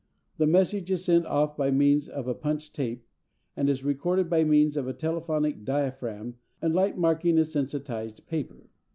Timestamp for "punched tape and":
2.33-3.69